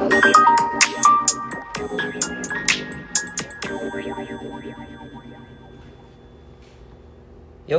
[0.00, 0.06] よ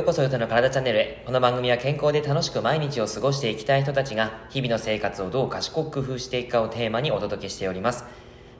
[0.02, 1.24] うこそよとの体チャンネルへ。
[1.26, 8.04] この番組は健康で楽しく毎日を過ごしていきたい人たちが日々の生活をどう賢く工夫していくかをテーマにお届けしております。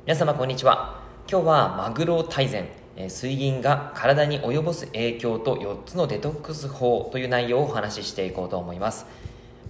[0.06, 1.00] 皆様こんにちは。
[1.30, 2.66] 今日はマグロ大全、
[2.96, 9.06] え水銀が体に及ぼす影響と4つのデトックス法という内容をお話ししていこうと思います。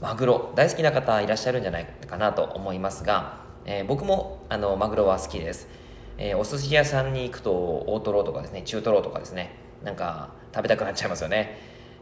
[0.00, 5.68] マグロ大好きな方いらっしゃるんじゃないかなと思いますが、えー僕もあのマグロは好きです、
[6.18, 7.53] えーお寿司屋さんに行くと
[7.86, 11.58] 大トロとかですね中トロとかですねなんか食べたくなっちゃいますよね、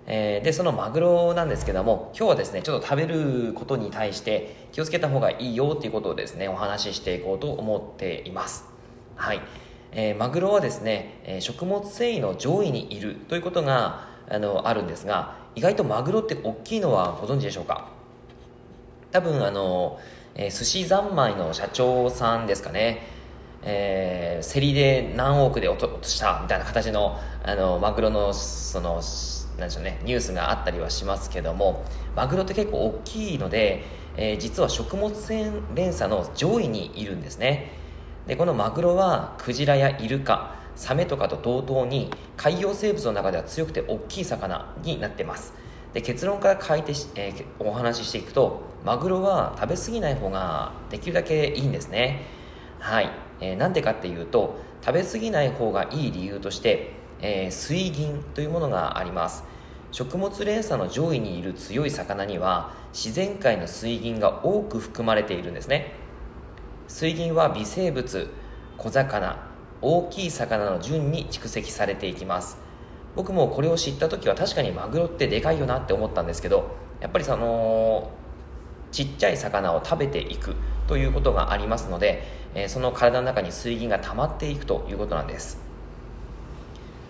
[0.07, 8.65] えーでそのマグロなんですけども今日はですねちょっと食べることに対して気をつけた方がいいよっていうことをですねお話ししていこうと思っています。
[9.17, 9.41] はい、
[9.93, 17.89] えーマグロはですね、えー食物繊維の上位にいるということがあのあるんですが意外とマグロって大きいのはご存知でしょうか？
[19.13, 19.99] 多分あの、
[20.35, 23.07] えー寿司三昧の社長さんですかね、
[23.63, 29.03] えー競りで何億で落としたみたいな形のあのマグロのその
[29.59, 31.85] なんでしょうねニュースがあったりはしますけども
[32.17, 33.85] マグロって結構大きいので、
[34.17, 37.73] えー実は食物繊維連鎖の上位にいるんですね。
[38.27, 45.53] でこのマグロはクジラやイルカサメとかと同等に海洋生物の中では強くて大きい魚になってます。
[45.93, 52.27] で結論から書いて、えーお話ししていくとマグロは食べ過ぎない方ができるだけいいんですね。
[52.79, 53.11] はい、
[53.41, 59.45] えーなんでかっていうと食べ過ぎない方がいい理由として、えー水銀というものがあります。
[59.93, 65.95] 食物連鎖の上位にいる強い魚には自然界の水銀が多く含まれているんですね。
[66.87, 68.31] 水銀は微生物
[68.79, 69.37] 小魚
[69.83, 72.70] 大きい魚の順に蓄積されていきます。
[73.17, 78.11] 僕もこれを知った時は確かにマグロってでかいよなって思ったんですけどやっぱりその
[78.93, 80.55] ちっちゃい魚を食べていく
[80.87, 85.59] ということがありますので、えーその体の中に水銀が溜まっていくということなんです、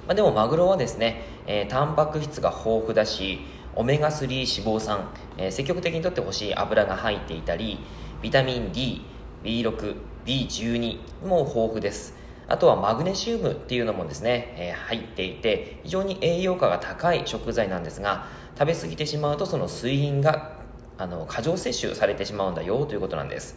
[0.07, 3.41] まあ、でもマグロはですね、えータンパク質が豊富だし
[3.75, 5.09] オメガ3脂肪酸、
[5.39, 7.79] えー積極的にとってほしい油が入っていたり
[8.21, 9.03] ビタミン D、
[9.43, 9.97] B6、
[10.27, 12.20] B12 も豊富です。
[12.51, 18.27] あとはマグネシウムっていうのもですね、えー入っていて非常に栄養価が高い食材なんですが
[18.59, 20.57] 食べ過ぎてしまうとその水銀が
[20.99, 23.57] あの過剰摂取されてしまうんだよということなんです。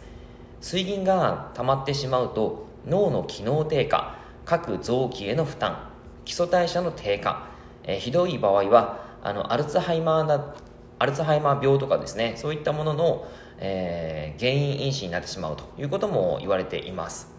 [0.60, 5.90] 水銀が溜まってしまうと脳の機能低下各臓器への負担
[6.24, 7.48] 基礎代謝の低下、
[7.82, 10.54] えーひどい場合はあのアルツハイマーな
[11.00, 13.26] アルツハイマー病とかですねそういったものの、
[13.58, 17.33] えー原因因子になってしまうということも言われています。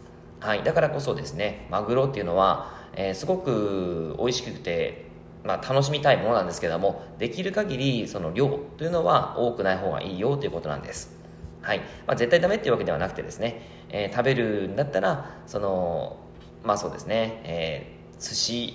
[0.46, 5.06] はい、だからこそですねマグロっていうのは、えーすごく美味しくて、
[5.44, 11.18] まあ、楽しみたいものなんですけどもできる限りその量というのは多くない方がいいよということなんです。
[11.64, 11.80] はい。
[12.06, 16.18] まあ、絶対ダメっていうわけではなくてですね、えー食べるんだったらその
[16.64, 18.74] まあそうですね、えー寿司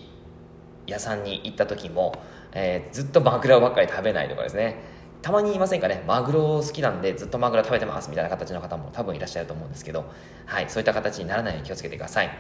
[0.89, 2.15] 屋さんに行った時も、
[2.53, 4.77] えーずっとマグロばっかり食べないとかですね。
[5.23, 6.03] たまにいませんかね？
[6.07, 10.05] マグロ好きなんでずっとマグロ食べてますみたいな形の方も多分いらっしゃると思うんですけど、
[10.47, 12.31] はい、そういった形にならないように気をつけてください。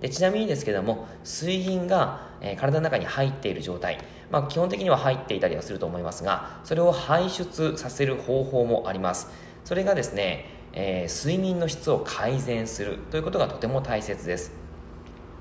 [0.00, 3.98] でちなみにですけども水銀が、えー体の中に入っている状態、
[4.30, 9.28] まあ、基本的には入っていたりはすると思いますがそれを排出させる方法もあります。
[9.64, 14.52] それがですね、えー睡眠の質を改善するということがとても大切です。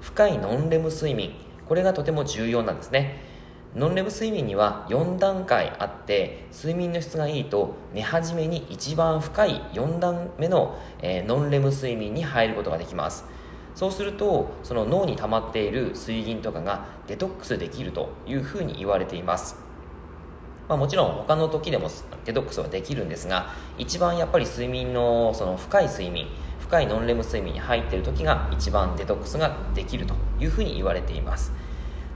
[0.01, 1.33] 深いノンレム睡眠。
[1.67, 3.28] これがとても重要なんですね。
[3.75, 13.25] ノンレム睡眠には4段階あって睡眠の質がいいと寝始めに一番深い4段目の、えーノンレム睡眠に入ることができます。
[13.75, 19.55] そうするとその脳に溜まっている水銀とかがデトックスできるというふうに言われています。
[20.67, 21.89] まあ、もちろん他の時でも
[22.25, 26.27] デトックスはできるんですが一番やっぱり睡眠のその深い睡眠
[26.59, 31.51] 深いノンレム睡眠に入っている時が一番デトックスができるというふうに言われています。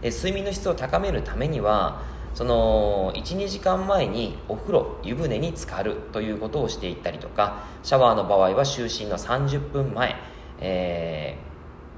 [0.03, 2.03] で睡眠の質を高めるためには
[2.35, 10.15] その12時間前にお風呂湯船に浸かるということをしていったりとかシャワーの場合は就寝の30分前、
[10.59, 11.53] えー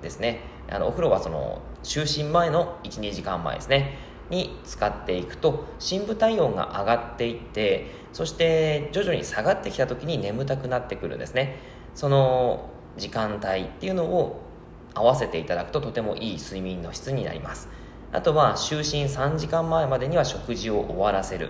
[0.06, 0.42] ですね。
[0.70, 3.98] あのお風呂はその就寝前の12時間前ですね。
[4.30, 11.60] に使っていくと深部体温が上がっていってそして徐々に下がってきた時に眠たくなってくるんですね。
[11.94, 14.42] その時間帯っていうのを
[14.94, 17.70] 合わせていただくととてもいい睡眠の質になります。
[18.16, 21.50] あとは就寝3時間前までには食事を終わらせる。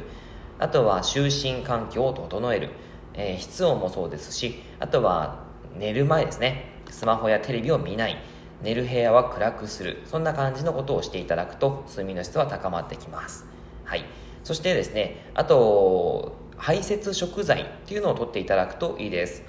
[0.58, 1.30] あとは就
[1.60, 2.70] 寝環境を整える、
[3.14, 5.44] えー室温もそうですしあとは
[5.78, 6.72] 寝る前ですね。
[6.90, 8.18] スマホやテレビを見ない。
[8.64, 10.02] 寝る部屋は暗くする。
[10.06, 13.46] そんな感じのことをしていただくと睡眠の質は高まってきます。
[13.84, 14.06] はい。
[14.44, 19.44] そしてですねあと排泄食材っていうのを取っていただくといいです。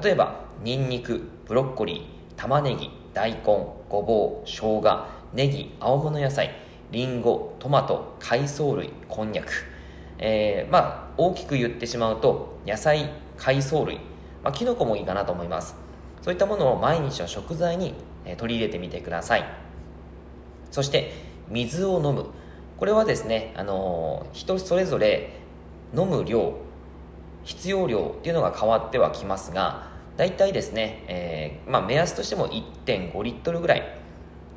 [0.00, 3.83] 例えばニンニクブロッコリー玉ねぎ大根。
[3.94, 6.50] ごぼう生姜ネギ青物野菜
[6.90, 9.52] りんごトマト海藻類こんにゃく、
[10.18, 14.00] えー、まあ大きく言ってしまうと野菜海藻類、
[14.42, 15.76] まあ、キノコもいいかなと思います。
[16.22, 17.94] そういったものを毎日の食材に
[18.36, 19.44] 取り入れてみてください。
[20.72, 21.12] そして
[21.48, 22.26] 水を飲む。
[22.78, 25.38] これはですね、あの人それぞれ
[25.96, 26.54] 飲む量
[27.44, 33.98] 必要量っていうのが変わってはきますが大体ですね、えー、まあ、目安としても1.5リットルぐらい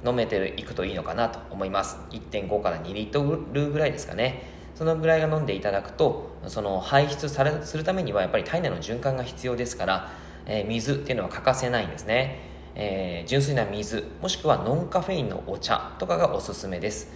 [0.05, 1.97] 飲めていくといいのかなと思います。
[2.11, 4.55] 1.5から2リットルぐらいですかね。
[4.75, 10.11] そのぐらいが飲んでいただくとその排出されするためにはやっぱり体内の循環が必要ですから、
[10.45, 12.41] えー、水っていうのは欠かせないんですね、
[12.75, 17.11] えー、純粋な水もしくはノンカフェインのお茶とかがおすすめです。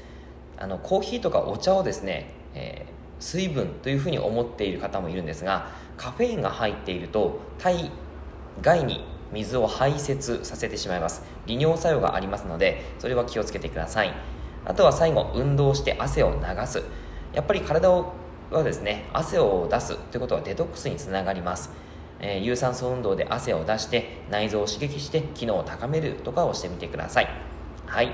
[0.58, 2.88] あのコーヒーとかお茶をですね、え、
[3.20, 7.92] 水分というふうに思っている方もいるんですがカフェインが入っていると体
[8.62, 11.24] 外に水を排泄させてしまいます。
[11.46, 14.14] 利尿作用がありますのでそれは気をつけてください。
[14.66, 16.84] あとは最後運動して汗を流す。
[17.34, 21.72] やっぱり体はですね汗を出すということはデトックスにつながります、
[22.20, 27.28] えー、有酸素運動で汗を出して内臓を刺激して機能を高めるとかをしてみてください。
[27.86, 28.12] はい。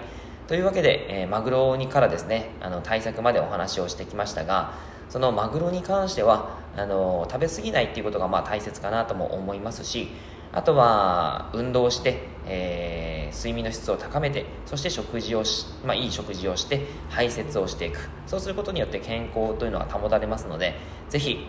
[0.48, 4.74] というわけで、えー、マグロにからですねあの対策までお話をしてきましたが
[5.10, 10.10] そのマグロに関してはあの食べ過ぎないっていうことがまあ大切かなとも思いますし
[10.54, 18.10] あとは運動して、えー、睡眠の質を高めてそして食事をし、まあ、いい食事をして排泄をしていく。
[18.26, 20.76] そうすることによって健康というのが保たれますので
[21.10, 21.48] ぜひ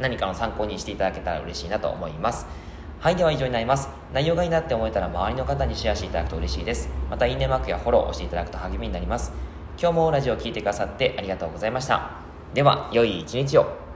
[0.00, 2.46] 何かの参考にしていただけたら嬉しいなと思います。
[3.00, 3.88] はいでは以上になります。
[4.12, 6.88] 内容がいいなって思えたら周りの方にシェアしていただくと嬉しいです。
[7.08, 9.32] またいいねマークやフォローをしていただくと励みになります。
[9.80, 12.10] 今日もラジオを聴いてくださってありがとうございました。
[12.54, 13.87] では良い一日を。